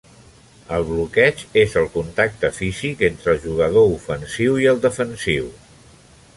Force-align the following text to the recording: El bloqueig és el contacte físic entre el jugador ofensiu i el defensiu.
El 0.77 0.85
bloqueig 0.87 1.43
és 1.63 1.75
el 1.81 1.85
contacte 1.97 2.51
físic 2.61 3.05
entre 3.11 3.35
el 3.37 3.39
jugador 3.47 3.95
ofensiu 3.99 4.61
i 4.65 4.69
el 4.75 4.85
defensiu. 4.89 5.51